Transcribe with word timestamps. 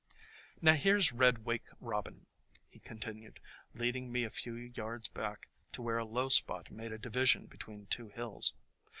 "Now, 0.63 0.73
here 0.73 0.99
's 0.99 1.11
red 1.11 1.45
Wake 1.45 1.67
Robin," 1.79 2.25
he 2.67 2.79
continued, 2.79 3.39
leading 3.75 4.11
me 4.11 4.23
a 4.23 4.31
few 4.31 4.55
yards 4.55 5.07
back 5.07 5.47
to 5.73 5.83
where 5.83 5.99
a 5.99 6.05
low 6.05 6.27
spot 6.27 6.71
made 6.71 6.91
a 6.91 6.97
division 6.97 7.45
between 7.45 7.85
two 7.85 8.07
hills. 8.09 8.55